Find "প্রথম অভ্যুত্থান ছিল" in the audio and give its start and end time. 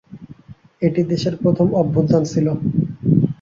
1.43-2.47